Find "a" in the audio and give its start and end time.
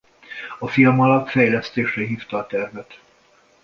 0.59-0.67, 2.37-2.45